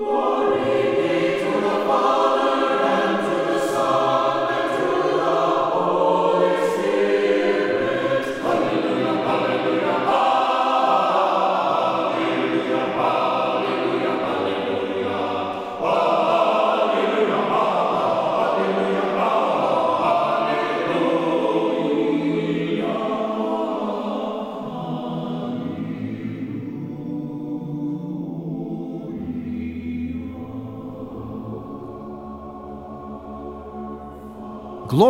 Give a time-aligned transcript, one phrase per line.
[0.00, 0.29] Lord.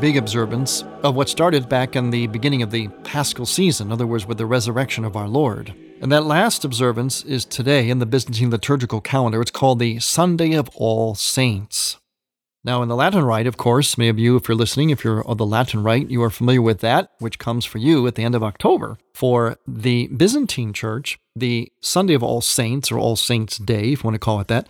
[0.00, 4.06] big observance of what started back in the beginning of the Paschal season, in other
[4.06, 5.74] words, with the resurrection of our Lord.
[6.00, 9.40] And that last observance is today in the Byzantine liturgical calendar.
[9.40, 11.98] It's called the Sunday of All Saints.
[12.64, 15.26] Now, in the Latin Rite, of course, many of you, if you're listening, if you're
[15.26, 18.24] of the Latin Rite, you are familiar with that, which comes for you at the
[18.24, 18.98] end of October.
[19.14, 24.04] For the Byzantine Church, the Sunday of All Saints, or All Saints Day, if you
[24.04, 24.68] want to call it that,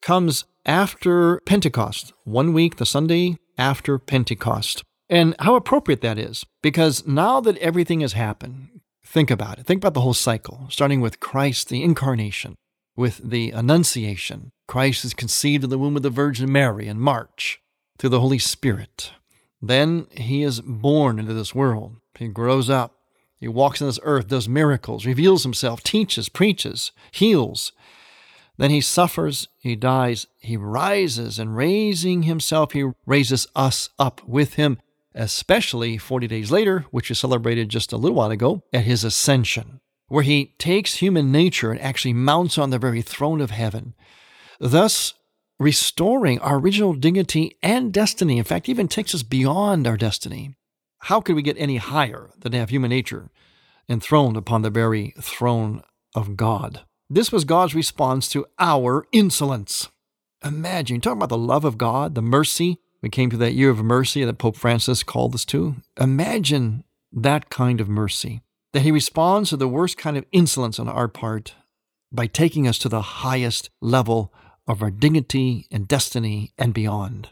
[0.00, 4.82] comes after Pentecost, one week, the Sunday after Pentecost.
[5.08, 9.66] And how appropriate that is, because now that everything has happened, think about it.
[9.66, 12.56] Think about the whole cycle, starting with Christ, the incarnation,
[12.96, 14.50] with the Annunciation.
[14.66, 17.60] Christ is conceived in the womb of the Virgin Mary in March
[17.98, 19.12] through the Holy Spirit.
[19.60, 21.96] Then he is born into this world.
[22.18, 22.94] He grows up.
[23.38, 27.72] He walks on this earth, does miracles, reveals himself, teaches, preaches, heals.
[28.56, 34.54] Then he suffers, he dies, he rises, and raising himself, he raises us up with
[34.54, 34.78] him,
[35.14, 39.80] especially 40 days later, which is celebrated just a little while ago, at his ascension
[40.08, 43.94] where he takes human nature and actually mounts on the very throne of heaven,
[44.60, 45.14] thus
[45.58, 48.38] restoring our original dignity and destiny.
[48.38, 50.54] In fact, even takes us beyond our destiny.
[51.00, 53.30] How could we get any higher than to have human nature
[53.88, 55.82] enthroned upon the very throne
[56.14, 56.84] of God?
[57.10, 59.88] This was God's response to our insolence.
[60.44, 62.78] Imagine, talking about the love of God, the mercy.
[63.02, 65.76] We came to that year of mercy that Pope Francis called us to.
[66.00, 70.88] Imagine that kind of mercy that he responds to the worst kind of insolence on
[70.88, 71.54] our part
[72.10, 74.32] by taking us to the highest level
[74.66, 77.28] of our dignity and destiny and beyond.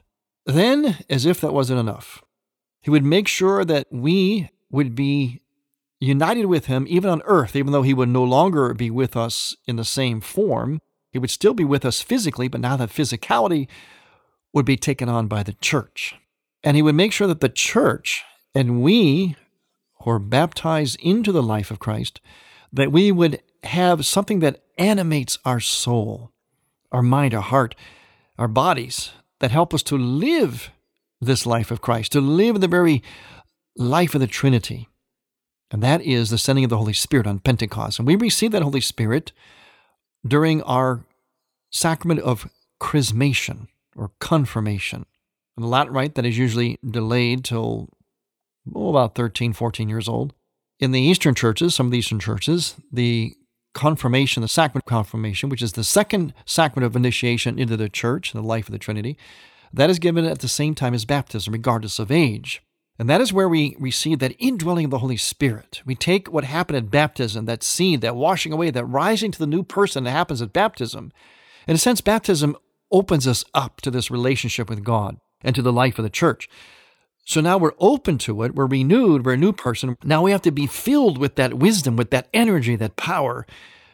[0.47, 2.23] Then, as if that wasn't enough,
[2.83, 5.42] he would make sure that we would be
[6.03, 9.57] united with him even on earth, even though he would no longer be with us
[9.67, 10.81] in the same form.
[11.11, 13.69] He would still be with us physically, but now that physicality
[14.53, 16.15] would be taken on by the church.
[16.65, 18.25] And he would make sure that the church
[18.55, 19.37] and we
[20.01, 22.21] who are baptized into the life of Christ,
[22.73, 26.33] that we would have something that animates our soul,
[26.91, 27.75] our mind, our heart,
[28.39, 30.71] our bodies, that help us to live
[31.21, 33.03] this life of Christ, to live the very
[33.77, 34.89] life of the Trinity.
[35.73, 37.99] And that is the sending of the Holy Spirit on Pentecost.
[37.99, 39.33] And we receive that Holy Spirit
[40.25, 41.05] during our
[41.71, 45.07] sacrament of chrismation or confirmation.
[45.57, 47.89] In the Latin rite, that is usually delayed till
[48.75, 50.35] oh, about 13, 14 years old.
[50.79, 53.35] In the Eastern churches, some of the Eastern churches, the
[53.73, 58.33] confirmation, the sacrament of confirmation, which is the second sacrament of initiation into the church,
[58.33, 59.17] the life of the Trinity,
[59.73, 62.63] that is given at the same time as baptism, regardless of age.
[62.99, 65.83] And that is where we receive that indwelling of the Holy Spirit.
[65.85, 69.47] We take what happened at baptism, that seed, that washing away, that rising to the
[69.47, 71.11] new person that happens at baptism.
[71.67, 72.57] In a sense, baptism
[72.91, 76.49] opens us up to this relationship with God and to the life of the church.
[77.25, 79.97] So now we're open to it, we're renewed, we're a new person.
[80.05, 83.47] Now we have to be filled with that wisdom, with that energy, that power.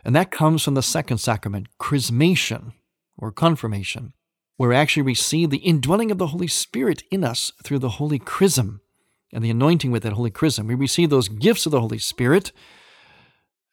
[0.05, 2.73] And that comes from the second sacrament, chrismation
[3.19, 4.15] or confirmation,
[4.57, 8.19] where we actually receive the indwelling of the Holy Spirit in us through the holy
[8.19, 8.81] chrism.
[9.33, 10.67] And the anointing with that holy chrism.
[10.67, 12.53] We receive those gifts of the Holy Spirit,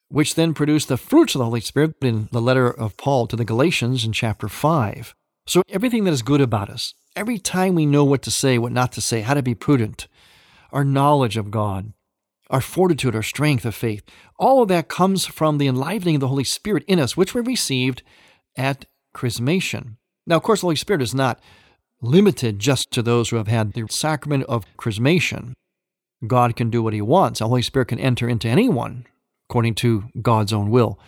[0.10, 3.36] which then produce the fruits of the Holy Spirit in the letter of Paul to
[3.36, 5.16] the Galatians in chapter 5.
[5.48, 8.72] So everything that is good about us, every time we know what to say, what
[8.72, 10.08] not to say, how to be prudent,
[10.72, 11.94] our knowledge of God,
[12.50, 14.04] our fortitude, our strength of faith,
[14.38, 17.42] all of that comes from the enlivening of the Holy Spirit in us, which we
[17.42, 18.04] received
[18.58, 18.86] at
[19.16, 19.98] chrismation.
[20.28, 21.40] Now, of course, the Holy Spirit is not
[22.02, 25.54] limited just to those who have had the sacrament of chrismation.
[26.26, 27.40] God can do what he wants.
[27.40, 29.06] The Holy Spirit can enter into anyone
[29.50, 31.00] according to God's own will.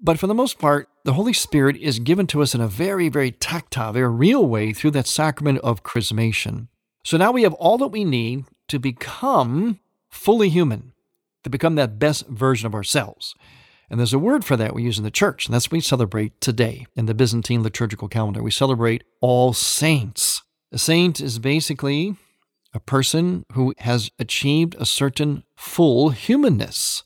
[0.00, 3.08] But for the most part, the Holy Spirit is given to us in a very,
[3.08, 6.68] very tactile, very real way through that sacrament of chrismation.
[7.04, 10.92] So now we have all that we need to become fully human,
[11.44, 13.34] to become that best version of ourselves.
[13.88, 15.80] And there's a word for that we use in the church, and that's what we
[15.80, 18.42] celebrate today in the Byzantine liturgical calendar.
[18.42, 20.42] We celebrate All Saints.
[20.72, 22.16] A saint is basically
[22.74, 27.04] a person who has achieved a certain full humanness.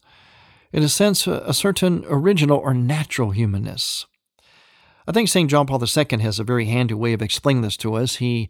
[0.73, 4.07] In a sense, a certain original or natural humanness.
[5.07, 5.51] I think St.
[5.51, 8.17] John Paul II has a very handy way of explaining this to us.
[8.17, 8.49] He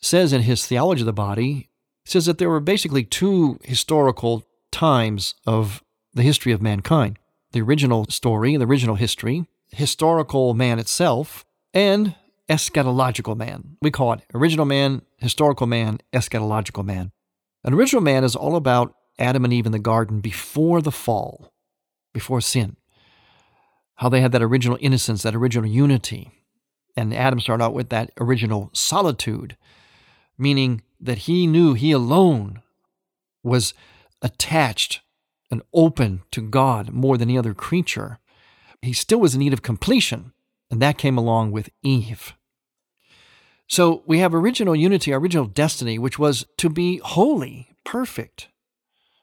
[0.00, 1.68] says in his Theology of the Body,
[2.04, 5.82] says that there were basically two historical times of
[6.12, 7.18] the history of mankind
[7.52, 12.14] the original story, the original history, historical man itself, and
[12.48, 13.76] eschatological man.
[13.80, 17.12] We call it original man, historical man, eschatological man.
[17.64, 21.52] An original man is all about Adam and Eve in the garden before the fall,
[22.12, 22.76] before sin.
[23.96, 26.32] How they had that original innocence, that original unity.
[26.96, 29.56] And Adam started out with that original solitude,
[30.36, 32.62] meaning that he knew he alone
[33.42, 33.74] was
[34.20, 35.00] attached
[35.52, 38.18] and open to God more than any other creature.
[38.80, 40.32] He still was in need of completion,
[40.70, 42.32] and that came along with Eve.
[43.68, 48.48] So we have original unity, our original destiny, which was to be holy, perfect,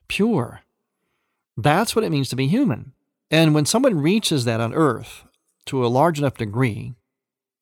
[0.07, 0.61] pure.
[1.57, 2.93] That's what it means to be human.
[3.31, 5.23] And when someone reaches that on earth
[5.65, 6.93] to a large enough degree,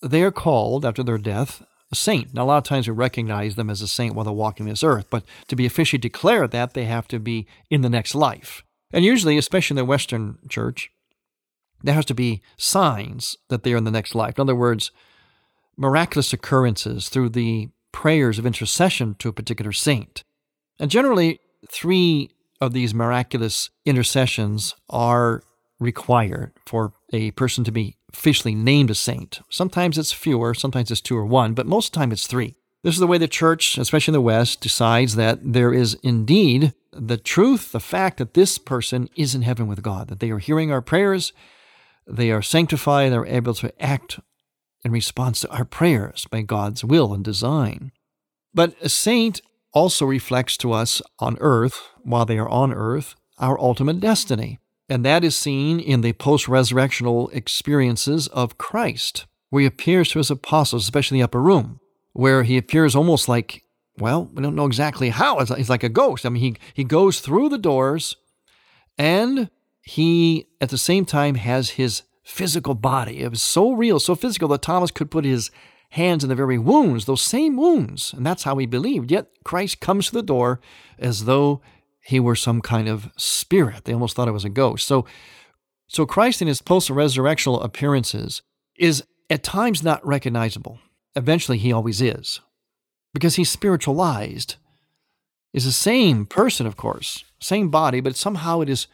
[0.01, 2.33] they are called, after their death, a saint.
[2.33, 4.83] Now, a lot of times we recognize them as a saint while they're walking this
[4.83, 8.63] earth, but to be officially declared that, they have to be in the next life.
[8.91, 10.89] And usually, especially in the Western church,
[11.83, 14.37] there has to be signs that they are in the next life.
[14.37, 14.91] In other words,
[15.77, 20.23] miraculous occurrences through the prayers of intercession to a particular saint.
[20.79, 25.43] And generally, three of these miraculous intercessions are
[25.79, 29.41] required for a person to be officially named a saint.
[29.49, 32.55] Sometimes it's fewer, sometimes it's two or one, but most of the time it's three.
[32.83, 36.73] This is the way the church, especially in the West, decides that there is indeed
[36.91, 40.39] the truth, the fact that this person is in heaven with God, that they are
[40.39, 41.33] hearing our prayers,
[42.07, 44.19] they are sanctified, they're able to act
[44.85, 47.91] in response to our prayers by God's will and design.
[48.53, 49.41] But a saint
[49.73, 54.59] also reflects to us on earth, while they are on earth, our ultimate destiny.
[54.89, 60.19] And that is seen in the post resurrectional experiences of Christ, where he appears to
[60.19, 61.79] his apostles, especially in the upper room,
[62.13, 63.63] where he appears almost like,
[63.97, 65.39] well, we don't know exactly how.
[65.39, 66.25] He's like a ghost.
[66.25, 68.15] I mean, he, he goes through the doors
[68.97, 69.49] and
[69.81, 73.21] he, at the same time, has his physical body.
[73.21, 75.49] It was so real, so physical that Thomas could put his
[75.91, 78.13] hands in the very wounds, those same wounds.
[78.13, 79.11] And that's how he believed.
[79.11, 80.59] Yet Christ comes to the door
[80.99, 81.61] as though
[82.07, 83.83] he were some kind of spirit.
[83.83, 84.87] They almost thought it was a ghost.
[84.87, 85.05] So,
[85.87, 88.41] so Christ in his post-resurrectional appearances
[88.77, 90.79] is at times not recognizable.
[91.17, 92.39] Eventually, he always is,
[93.13, 94.55] because he's spiritualized.
[95.53, 98.87] Is the same person, of course, same body, but somehow it is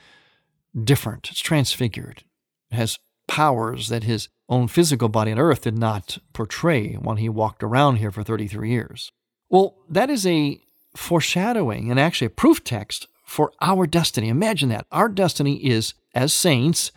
[0.81, 1.29] different.
[1.29, 2.23] It's transfigured.
[2.71, 7.29] It has powers that his own physical body on earth did not portray when he
[7.29, 9.11] walked around here for 33 years.
[9.49, 10.62] Well, that is a
[10.95, 14.29] foreshadowing and actually a proof text for our destiny.
[14.29, 14.85] Imagine that.
[14.91, 16.91] Our destiny is, as saints,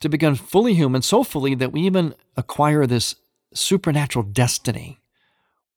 [0.00, 3.16] to become fully human, so fully that we even acquire this
[3.52, 5.00] supernatural destiny,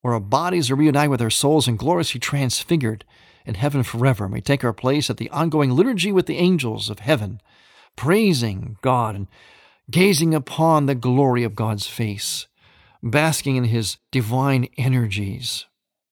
[0.02, 3.06] where our bodies are reunited with our souls and gloriously transfigured
[3.46, 4.26] in heaven forever.
[4.26, 7.42] And we take our place at the ongoing liturgy with the angels of heaven,
[7.96, 9.28] praising God and
[9.90, 12.48] gazing upon the glory of God's face,
[13.02, 15.66] basking in his divine energies,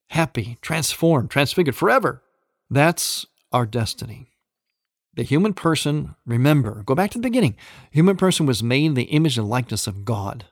[0.08, 2.22] happy, transformed, transfigured forever.
[2.70, 4.30] That's our destiny.
[5.14, 7.56] The human person, remember, go back to the beginning.
[7.90, 10.46] Human person was made in the image and likeness of God.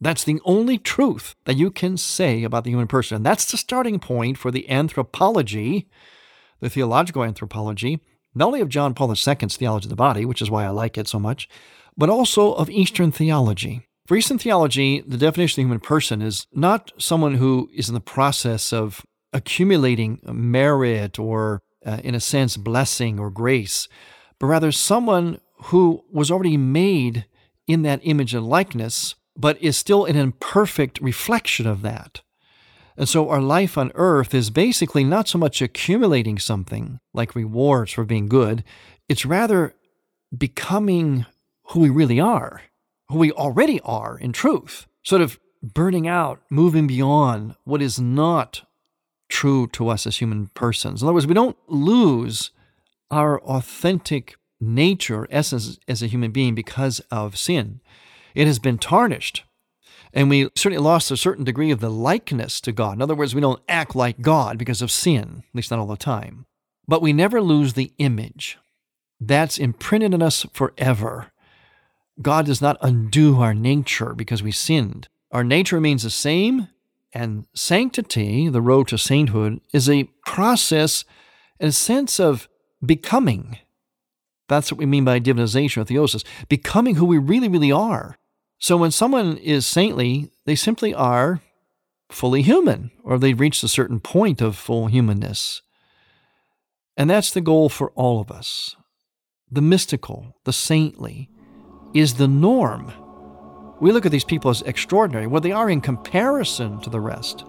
[0.00, 3.16] That's the only truth that you can say about the human person.
[3.16, 5.88] And that's the starting point for the anthropology,
[6.58, 8.00] the theological anthropology,
[8.34, 10.98] not only of John Paul II's theology of the body, which is why I like
[10.98, 11.48] it so much,
[11.96, 13.86] but also of Eastern theology.
[14.06, 18.00] For Eastern theology, the definition of human person is not someone who is in the
[18.00, 23.88] process of accumulating merit or, uh, in a sense, blessing or grace,
[24.40, 27.26] but rather someone who was already made
[27.68, 32.22] in that image and likeness, but is still an imperfect reflection of that.
[32.96, 37.92] And so our life on earth is basically not so much accumulating something like rewards
[37.92, 38.64] for being good,
[39.08, 39.74] it's rather
[40.36, 41.24] becoming
[41.68, 42.62] who we really are,
[43.12, 48.66] who we already are in truth, sort of burning out, moving beyond what is not
[49.28, 51.00] true to us as human persons.
[51.00, 52.50] In other words, we don't lose
[53.10, 57.80] our authentic nature, essence as a human being because of sin.
[58.34, 59.44] It has been tarnished.
[60.14, 62.94] And we certainly lost a certain degree of the likeness to God.
[62.94, 65.86] In other words, we don't act like God because of sin, at least not all
[65.86, 66.46] the time.
[66.86, 68.58] But we never lose the image.
[69.18, 71.31] That's imprinted in us forever.
[72.20, 75.08] God does not undo our nature because we sinned.
[75.30, 76.68] Our nature remains the same,
[77.14, 81.04] and sanctity, the road to sainthood, is a process
[81.58, 82.48] and a sense of
[82.84, 83.58] becoming.
[84.48, 88.18] That's what we mean by divinization or theosis, becoming who we really, really are.
[88.58, 91.40] So when someone is saintly, they simply are
[92.10, 95.62] fully human, or they've reached a certain point of full humanness.
[96.96, 98.76] And that's the goal for all of us.
[99.50, 101.30] The mystical, the saintly,
[101.94, 102.92] is the norm.
[103.80, 105.26] We look at these people as extraordinary.
[105.26, 107.44] Well, they are in comparison to the rest.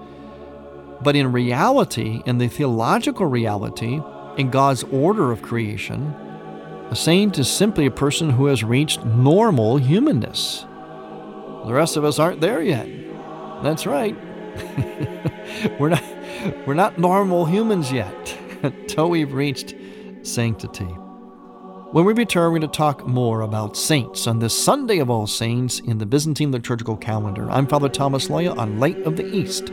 [1.01, 4.01] But in reality, in the theological reality,
[4.37, 6.13] in God's order of creation,
[6.89, 10.65] a saint is simply a person who has reached normal humanness.
[11.65, 12.87] The rest of us aren't there yet.
[13.63, 14.15] That's right.
[15.79, 16.03] we're not
[16.65, 19.75] we're not normal humans yet until we've reached
[20.23, 20.97] sanctity.
[21.93, 25.27] When we return, we're going to talk more about saints on this Sunday of All
[25.27, 27.47] Saints in the Byzantine liturgical calendar.
[27.51, 29.69] I'm Father Thomas Loya on Light of the East.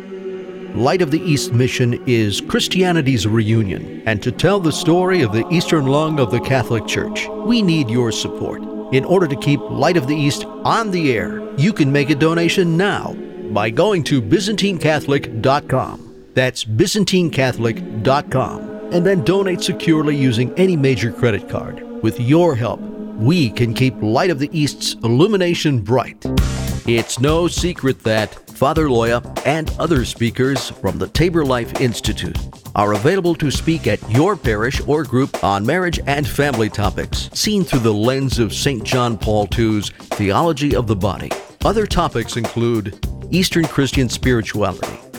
[0.76, 5.48] Light of the East mission is Christianity's reunion, and to tell the story of the
[5.48, 8.60] Eastern lung of the Catholic Church, we need your support.
[8.92, 12.14] In order to keep Light of the East on the air, you can make a
[12.14, 13.14] donation now
[13.50, 16.26] by going to ByzantineCatholic.com.
[16.34, 18.60] That's ByzantineCatholic.com,
[18.92, 21.86] and then donate securely using any major credit card.
[22.02, 26.24] With your help, we can keep Light of the East's illumination bright.
[26.86, 32.38] It's no secret that Father Loya and other speakers from the Tabor Life Institute
[32.74, 37.64] are available to speak at your parish or group on marriage and family topics, seen
[37.64, 38.82] through the lens of St.
[38.82, 41.30] John Paul II's Theology of the Body.
[41.66, 42.98] Other topics include
[43.30, 44.98] Eastern Christian spirituality,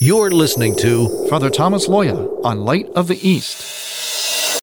[0.00, 4.62] You're listening to Father Thomas Loya on Light of the East.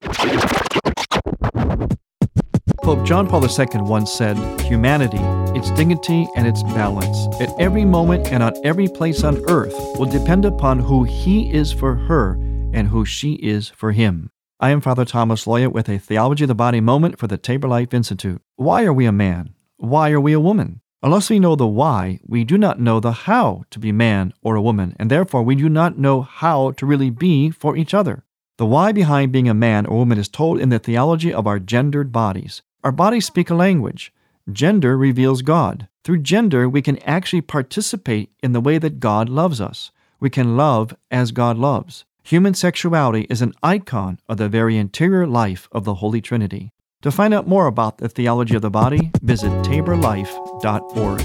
[2.81, 5.19] Pope John Paul II once said, Humanity,
[5.59, 10.05] its dignity and its balance, at every moment and on every place on earth, will
[10.05, 12.35] depend upon who he is for her
[12.73, 14.29] and who she is for him.
[14.61, 17.67] I am Father Thomas Loya with a Theology of the Body moment for the Tabor
[17.67, 18.41] Life Institute.
[18.55, 19.53] Why are we a man?
[19.75, 20.79] Why are we a woman?
[21.05, 24.55] Unless we know the why, we do not know the how to be man or
[24.55, 28.23] a woman, and therefore we do not know how to really be for each other.
[28.57, 31.59] The why behind being a man or woman is told in the theology of our
[31.59, 32.63] gendered bodies.
[32.83, 34.11] Our bodies speak a language.
[34.51, 35.87] Gender reveals God.
[36.03, 39.91] Through gender, we can actually participate in the way that God loves us.
[40.19, 42.05] We can love as God loves.
[42.23, 46.71] Human sexuality is an icon of the very interior life of the Holy Trinity.
[47.01, 51.19] To find out more about the theology of the body, visit taborlife.org.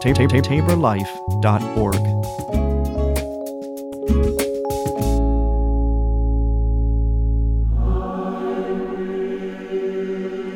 [0.00, 2.16] taborlife.org.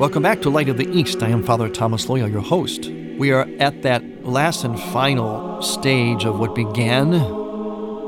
[0.00, 1.22] Welcome back to Light of the East.
[1.22, 2.86] I am Father Thomas Loya, your host.
[3.18, 7.12] We are at that last and final stage of what began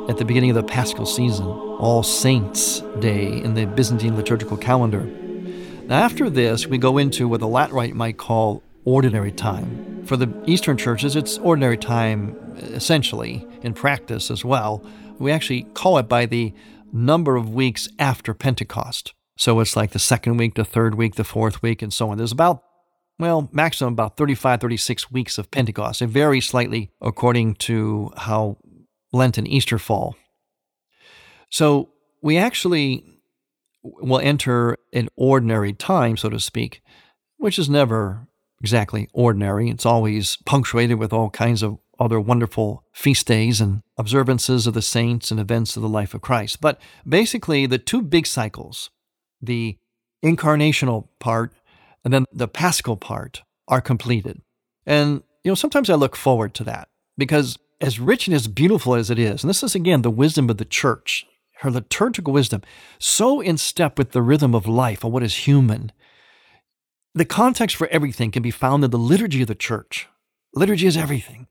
[0.09, 5.07] at the beginning of the Paschal season, All Saints' Day in the Byzantine liturgical calendar.
[5.87, 10.05] Now, after this, we go into what the Latin Rite might call ordinary time.
[10.07, 14.85] For the Eastern churches, it's ordinary time essentially, in practice as well.
[15.19, 16.55] We actually call it by the
[16.93, 19.15] number of weeks after Pentecost.
[19.37, 22.19] So it's like the second week, the third week, the fourth week, and so on.
[22.19, 22.63] There's about,
[23.19, 26.03] well, maximum about 35, 36 weeks of Pentecost.
[26.03, 28.59] It varies slightly according to how
[29.13, 30.17] Lent and Easter fall.
[31.51, 31.91] So
[32.23, 33.05] we actually
[33.83, 36.83] will enter an ordinary time, so to speak,
[37.37, 38.29] which is never
[38.61, 39.69] exactly ordinary.
[39.69, 44.83] It's always punctuated with all kinds of other wonderful feast days and observances of the
[44.83, 46.61] saints and events of the life of Christ.
[46.61, 48.91] But basically, the two big cycles,
[49.41, 49.79] the
[50.25, 51.53] incarnational part
[52.05, 54.41] and then the paschal part, are completed.
[54.87, 58.95] And, you know, sometimes I look forward to that because as rich and as beautiful
[58.95, 61.27] as it is, and this is again the wisdom of the church,
[61.63, 62.63] her liturgical wisdom,
[62.99, 65.93] so in step with the rhythm of life and what is human.
[67.15, 70.09] The context for everything can be found in the liturgy of the church.
[70.55, 71.47] Liturgy is everything.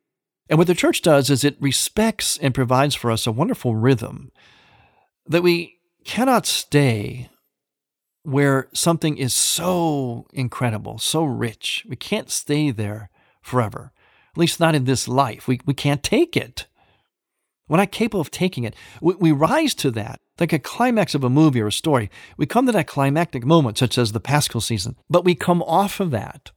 [0.50, 4.32] And what the church does is it respects and provides for us a wonderful rhythm
[5.26, 7.30] that we cannot stay
[8.24, 11.86] where something is so incredible, so rich.
[11.88, 13.10] We can't stay there
[13.42, 13.94] forever,
[14.34, 15.48] at least not in this life.
[15.48, 16.68] We, we can't take it.
[17.72, 18.76] We're not capable of taking it.
[19.00, 22.12] We, we rise to that, like a climax of a movie or a story.
[22.36, 26.02] We come to that climactic moment, such as the Paschal season, but we come off
[26.02, 26.52] of that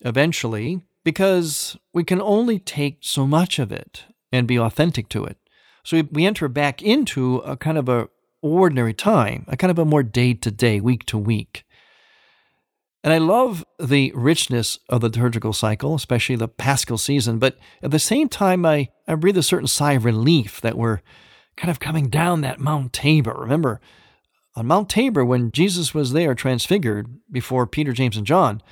[0.00, 5.36] eventually because we can only take so much of it and be authentic to it.
[5.84, 8.08] So we, we enter back into a kind of a
[8.40, 11.63] ordinary time, a kind of a more day to day, week to week.
[13.04, 17.90] And I love the richness of the liturgical cycle, especially the paschal season, but at
[17.90, 21.02] the same time, I, I breathe a certain sigh of relief that we're
[21.54, 23.36] kind of coming down that Mount Tabor.
[23.36, 23.78] Remember,
[24.56, 28.62] on Mount Tabor, when Jesus was there transfigured before Peter, James, and John,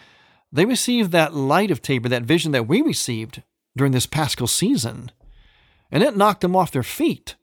[0.50, 3.42] they received that light of Tabor, that vision that we received
[3.76, 5.12] during this paschal season,
[5.90, 7.36] and it knocked them off their feet.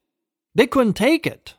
[0.55, 1.53] They couldn't take it.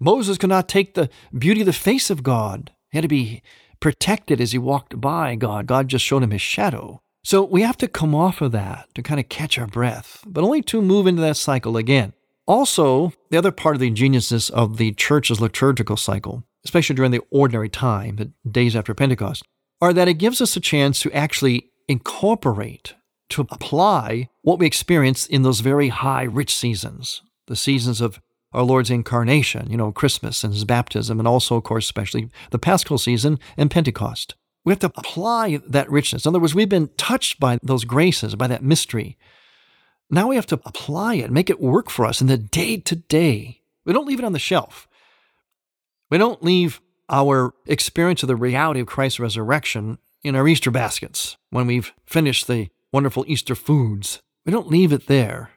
[0.00, 2.72] Moses could not take the beauty of the face of God.
[2.90, 3.42] He had to be
[3.80, 5.66] protected as he walked by God.
[5.66, 7.00] God just showed him his shadow.
[7.24, 10.44] So we have to come off of that to kind of catch our breath, but
[10.44, 12.12] only to move into that cycle again.
[12.46, 17.22] Also, the other part of the ingeniousness of the church's liturgical cycle, especially during the
[17.30, 19.42] ordinary time, the days after Pentecost,
[19.82, 22.94] are that it gives us a chance to actually incorporate,
[23.28, 28.20] to apply what we experience in those very high, rich seasons, the seasons of
[28.52, 32.58] our Lord's incarnation, you know, Christmas and his baptism, and also, of course, especially the
[32.58, 34.34] Paschal season and Pentecost.
[34.64, 36.24] We have to apply that richness.
[36.24, 39.16] In other words, we've been touched by those graces, by that mystery.
[40.10, 42.96] Now we have to apply it, make it work for us in the day to
[42.96, 43.62] day.
[43.84, 44.88] We don't leave it on the shelf.
[46.10, 46.80] We don't leave
[47.10, 52.46] our experience of the reality of Christ's resurrection in our Easter baskets when we've finished
[52.46, 54.20] the wonderful Easter foods.
[54.44, 55.50] We don't leave it there.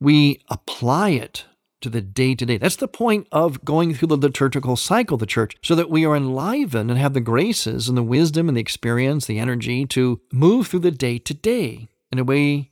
[0.00, 1.44] We apply it
[1.80, 2.58] to the day to day.
[2.58, 6.04] That's the point of going through the liturgical cycle of the church, so that we
[6.04, 10.20] are enlivened and have the graces and the wisdom and the experience, the energy to
[10.32, 12.70] move through the day to day in a way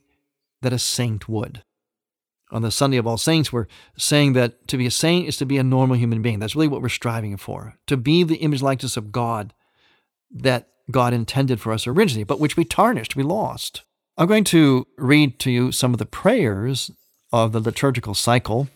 [0.61, 1.63] that a saint would
[2.51, 3.67] on the Sunday of All Saints, we're
[3.97, 6.39] saying that to be a saint is to be a normal human being.
[6.39, 7.75] That's really what we're striving for.
[7.87, 9.53] To be the image likeness of God
[10.31, 13.83] that God intended for us originally, but which we tarnished, we lost.
[14.17, 16.89] I'm going to read to you some of the prayers
[17.31, 18.69] of the liturgical cycle.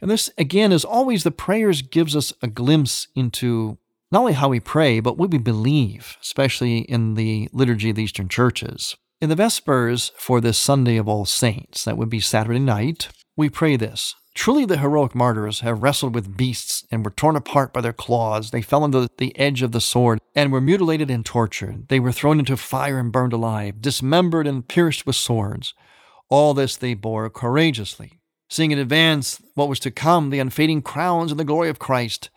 [0.00, 3.78] And this, again, is always the prayers gives us a glimpse into
[4.10, 8.04] not only how we pray, but what we believe, especially in the liturgy of the
[8.04, 8.96] Eastern churches.
[9.20, 13.50] In the Vespers for this Sunday of All Saints, that would be Saturday night, we
[13.50, 14.14] pray this.
[14.34, 18.52] Truly, the heroic martyrs have wrestled with beasts and were torn apart by their claws.
[18.52, 21.88] They fell into the edge of the sword and were mutilated and tortured.
[21.88, 25.74] They were thrown into fire and burned alive, dismembered and pierced with swords.
[26.28, 28.17] All this they bore courageously,
[28.48, 32.30] seeing in advance what was to come, the unfading crowns and the glory of Christ.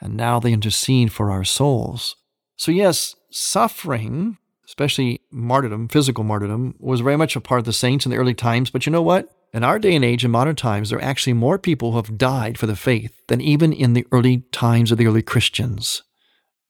[0.00, 2.16] And now they intercede for our souls.
[2.56, 4.38] So, yes, suffering
[4.70, 8.34] especially martyrdom, physical martyrdom, was very much a part of the saints in the early
[8.34, 8.70] times.
[8.70, 9.28] But you know what?
[9.52, 12.16] In our day and age, in modern times, there are actually more people who have
[12.16, 16.04] died for the faith than even in the early times of the early Christians.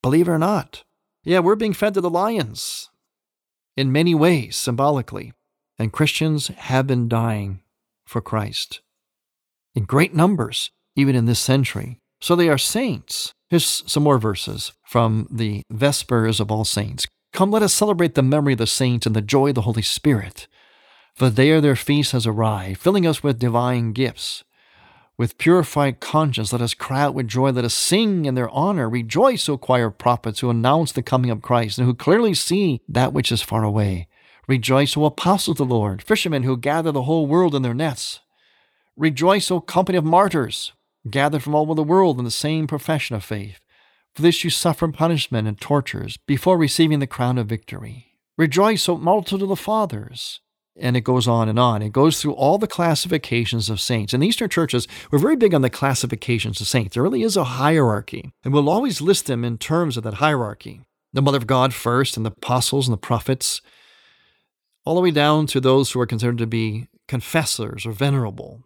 [0.01, 0.83] Believe it or not.
[1.25, 2.89] Yeah, we're being fed to the lions
[3.77, 5.35] in many ways, symbolically.
[5.79, 7.61] And Christians have been dying
[8.11, 8.81] for Christ
[9.75, 12.01] in great numbers, even in this century.
[12.21, 13.33] So they are saints.
[13.49, 17.07] Here's some more verses from the Vespers of All Saints.
[17.33, 19.83] Come, let us celebrate the memory of the saints and the joy of the Holy
[19.83, 20.49] Spirit.
[21.15, 24.45] For there their feast has arrived, filling us with divine gifts.
[25.17, 27.51] With purified conscience, let us cry out with joy.
[27.51, 28.89] Let us sing in their honor.
[28.89, 32.81] Rejoice, O choir of prophets who announce the coming of Christ and who clearly see
[32.89, 34.09] that which is far away.
[34.49, 38.21] Rejoice, O apostles of the Lord, fishermen who gather the whole world in their nets.
[38.97, 40.73] Rejoice, O company of martyrs,
[41.09, 43.61] gathered from all over the world in the same profession of faith.
[44.15, 48.09] For this you suffer punishment and tortures before receiving the crown of victory.
[48.37, 50.41] Rejoice, O multitude of the fathers,
[50.77, 51.83] and it goes on and on.
[51.83, 54.15] It goes through all the classifications of saints.
[54.15, 56.95] In the Eastern churches, we're very big on the classifications of saints.
[56.95, 60.81] There really is a hierarchy, and we'll always list them in terms of that hierarchy.
[61.13, 63.61] The Mother of God first, and the apostles and the prophets,
[64.85, 68.65] all the way down to those who are considered to be confessors or venerable,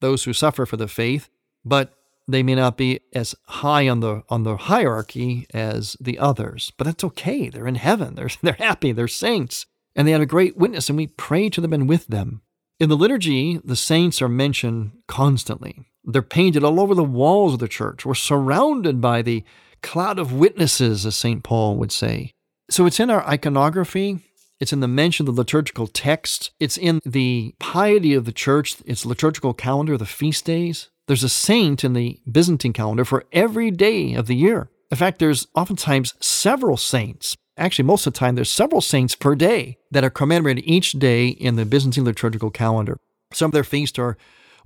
[0.00, 1.28] those who suffer for the faith,
[1.64, 1.92] but
[2.26, 6.72] they may not be as high on the on the hierarchy as the others.
[6.78, 7.48] But that's okay.
[7.48, 8.14] They're in heaven.
[8.16, 8.92] They're they're happy.
[8.92, 12.08] They're saints and they had a great witness, and we pray to them and with
[12.08, 12.42] them.
[12.80, 15.86] In the liturgy, the saints are mentioned constantly.
[16.02, 18.04] They're painted all over the walls of the church.
[18.04, 19.44] We're surrounded by the
[19.82, 21.42] cloud of witnesses, as St.
[21.42, 22.32] Paul would say.
[22.70, 24.20] So it's in our iconography,
[24.60, 28.76] it's in the mention of the liturgical text, it's in the piety of the church,
[28.86, 30.90] its liturgical calendar, the feast days.
[31.06, 34.70] There's a saint in the Byzantine calendar for every day of the year.
[34.90, 39.34] In fact, there's oftentimes several saints Actually, most of the time, there's several saints per
[39.34, 42.98] day that are commemorated each day in the Byzantine liturgical calendar.
[43.32, 44.16] Some of their feasts are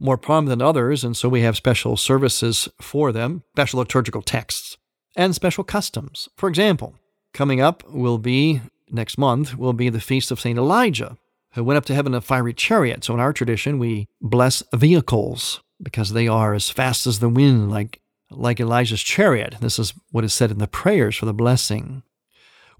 [0.01, 4.79] more prominent than others, and so we have special services for them, special liturgical texts,
[5.16, 6.29] and special customs.
[6.37, 6.94] For example,
[7.35, 11.16] coming up will be next month will be the feast of Saint Elijah,
[11.53, 13.05] who went up to heaven in a fiery chariot.
[13.05, 17.70] So in our tradition, we bless vehicles because they are as fast as the wind,
[17.70, 19.57] like like Elijah's chariot.
[19.61, 22.03] This is what is said in the prayers for the blessing.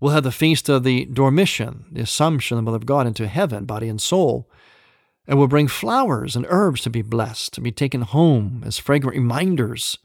[0.01, 3.27] We'll have the feast of the Dormition, the Assumption of the Mother of God into
[3.27, 4.49] heaven, body and soul.
[5.27, 9.17] And we'll bring flowers and herbs to be blessed, to be taken home as fragrant
[9.17, 9.99] reminders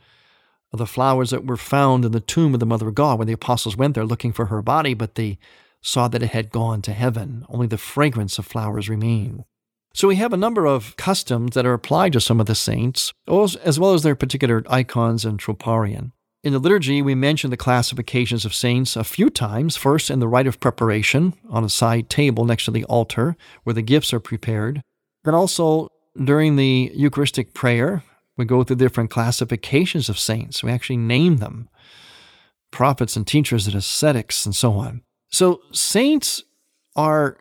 [0.71, 3.27] of the flowers that were found in the tomb of the Mother of God when
[3.27, 5.37] the apostles went there looking for her body, but they
[5.83, 7.45] saw that it had gone to heaven.
[7.49, 9.43] Only the fragrance of flowers remained.
[9.93, 13.13] So we have a number of customs that are applied to some of the saints,
[13.27, 16.13] as well as their particular icons and troparion.
[16.43, 19.77] In the liturgy, we mention the classifications of saints a few times.
[19.77, 23.75] First, in the rite of preparation on a side table next to the altar where
[23.75, 24.81] the gifts are prepared.
[25.23, 25.89] Then also
[26.21, 28.03] during the Eucharistic prayer,
[28.35, 30.63] we go through different classifications of saints.
[30.63, 31.69] We actually name them
[32.71, 35.03] prophets and teachers and ascetics and so on.
[35.33, 36.43] So, saints
[36.95, 37.37] are,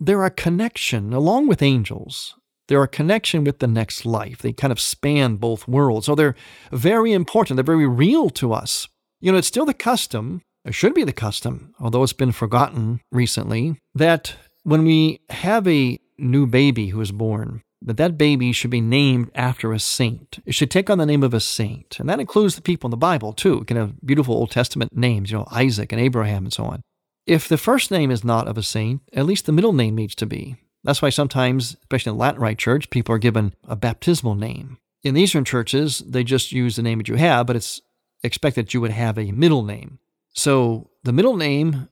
[0.00, 2.34] they're a connection along with angels
[2.68, 4.38] they're a connection with the next life.
[4.38, 6.06] They kind of span both worlds.
[6.06, 6.34] So they're
[6.72, 7.56] very important.
[7.56, 8.88] They're very real to us.
[9.20, 13.00] You know, it's still the custom, it should be the custom, although it's been forgotten
[13.12, 14.34] recently, that
[14.64, 19.30] when we have a new baby who is born, that that baby should be named
[19.34, 20.40] after a saint.
[20.44, 22.00] It should take on the name of a saint.
[22.00, 23.60] And that includes the people in the Bible too.
[23.60, 26.82] It can have beautiful Old Testament names, you know, Isaac and Abraham and so on.
[27.26, 30.14] If the first name is not of a saint, at least the middle name needs
[30.16, 30.56] to be.
[30.84, 34.78] That's why sometimes, especially in the Latin Rite Church, people are given a baptismal name.
[35.02, 37.80] In the Eastern churches, they just use the name that you have, but it's
[38.22, 39.98] expected that you would have a middle name.
[40.34, 41.88] So the middle name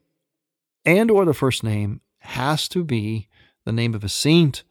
[0.85, 3.29] and or the first name has to be
[3.65, 4.63] the name of a saint,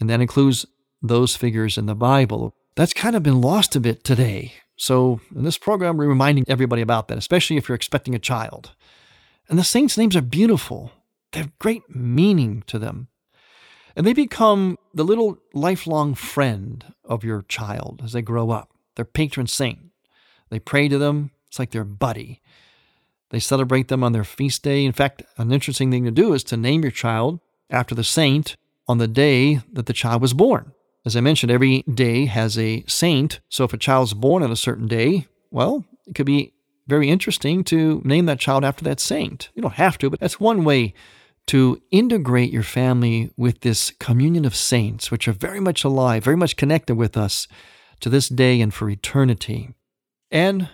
[0.00, 0.66] and that includes
[1.00, 2.54] those figures in the Bible.
[2.74, 4.54] That's kind of been lost a bit today.
[4.76, 8.72] So in this program, we're reminding everybody about that, especially if you're expecting a child.
[9.50, 10.92] And the saints' names are beautiful.
[11.32, 13.08] They have great meaning to them.
[13.96, 19.04] And they become the little lifelong friend of your child as they grow up, their
[19.04, 19.80] patron saint.
[20.50, 22.40] They pray to them, it's like their buddy.
[23.30, 24.84] They celebrate them on their feast day.
[24.84, 28.56] In fact, an interesting thing to do is to name your child after the saint
[28.86, 30.72] on the day that the child was born.
[31.04, 33.40] As I mentioned, every day has a saint.
[33.48, 36.52] So if a child's born on a certain day, well, it could be
[36.90, 39.48] very interesting to name that child after that saint.
[39.54, 40.92] You don't have to, but that's one way
[41.46, 46.36] to integrate your family with this communion of saints, which are very much alive, very
[46.36, 47.48] much connected with us
[48.00, 49.70] to this day and for eternity.
[50.30, 50.68] And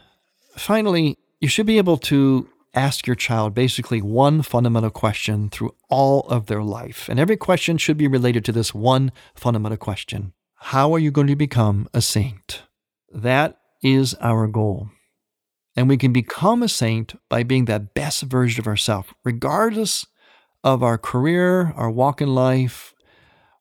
[0.57, 6.21] finally, you should be able to ask your child basically one fundamental question through all
[6.29, 7.09] of their life.
[7.09, 11.29] And every question should be related to this one fundamental question How are you going
[11.29, 12.63] to become a saint?
[13.13, 14.91] That is our goal.
[15.77, 20.07] And we can become a saint by being that best version of ourselves, regardless
[20.65, 22.95] of our career, our walk in life,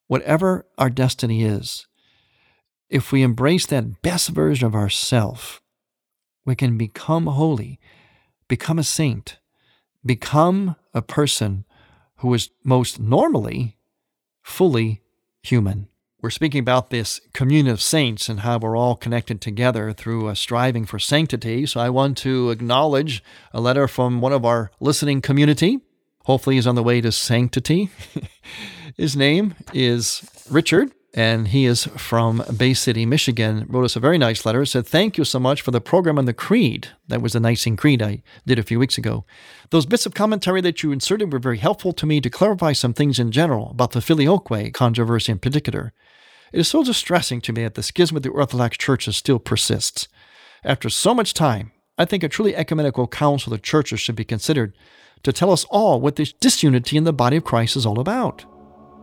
[0.07, 1.87] whatever our destiny is,
[2.89, 5.59] if we embrace that best version of ourselves,
[6.45, 7.79] we can become holy,
[8.47, 9.39] become a saint,
[10.05, 11.65] become a person
[12.17, 13.77] who is most normally
[14.41, 15.01] fully
[15.41, 15.87] human.
[16.25, 20.35] We're speaking about this communion of saints and how we're all connected together through a
[20.35, 21.67] striving for sanctity.
[21.67, 25.81] So I want to acknowledge a letter from one of our listening community.
[26.23, 27.91] Hopefully, he's on the way to sanctity.
[28.97, 33.67] His name is Richard, and he is from Bay City, Michigan.
[33.69, 34.65] Wrote us a very nice letter.
[34.65, 36.87] Said, Thank you so much for the program on the Creed.
[37.07, 39.25] That was the Nicene Creed I did a few weeks ago.
[39.69, 42.93] Those bits of commentary that you inserted were very helpful to me to clarify some
[42.93, 45.93] things in general about the Filioque controversy in particular.
[46.55, 50.07] It is so distressing to me that the schism of the Orthodox churches still persists.
[50.63, 54.73] After so much time, I think a truly ecumenical council of churches should be considered
[55.23, 58.45] to tell us all what this disunity in the body of Christ is all about.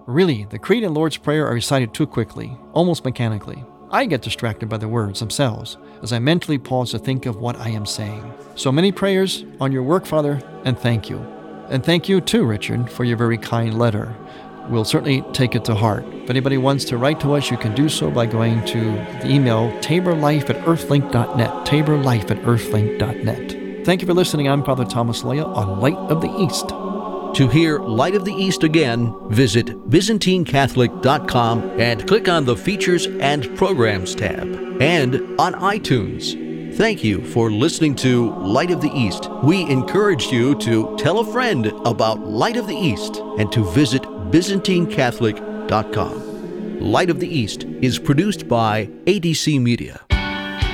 [0.07, 3.63] Really, the Creed and Lord's Prayer are recited too quickly, almost mechanically.
[3.91, 7.59] I get distracted by the words themselves as I mentally pause to think of what
[7.59, 8.33] I am saying.
[8.55, 11.19] So many prayers on your work, Father, and thank you.
[11.69, 14.17] And thank you too, Richard, for your very kind letter.
[14.69, 16.05] We'll certainly take it to heart.
[16.07, 19.29] If anybody wants to write to us, you can do so by going to the
[19.29, 21.67] email taborlife at earthlink.net.
[21.67, 23.85] Taborlife at earthlink.net.
[23.85, 24.49] Thank you for listening.
[24.49, 26.69] I'm Father Thomas Loya on Light of the East.
[26.69, 33.57] To hear Light of the East again, visit ByzantineCatholic.com and click on the Features and
[33.57, 34.47] Programs tab,
[34.83, 36.77] and on iTunes.
[36.77, 39.31] Thank you for listening to Light of the East.
[39.43, 44.05] We encourage you to tell a friend about Light of the East and to visit
[44.33, 46.81] ByzantineCatholic.com.
[46.81, 50.01] Light of the East is produced by ADC Media.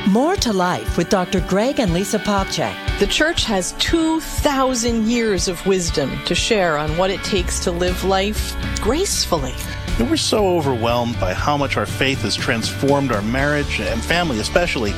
[0.08, 1.40] More to Life with Dr.
[1.48, 3.00] Greg and Lisa Popcak.
[3.00, 8.04] The church has 2,000 years of wisdom to share on what it takes to live
[8.04, 9.54] life gracefully.
[9.98, 14.92] We're so overwhelmed by how much our faith has transformed our marriage and family, especially.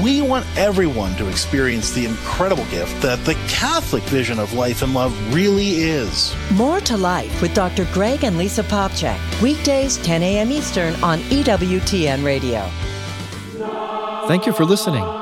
[0.00, 4.94] We want everyone to experience the incredible gift that the Catholic vision of life and
[4.94, 6.34] love really is.
[6.52, 7.86] More to Life with Dr.
[7.92, 9.18] Greg and Lisa Popcak.
[9.42, 10.50] Weekdays, 10 a.m.
[10.50, 12.70] Eastern on EWTN Radio.
[14.28, 15.21] Thank you for listening.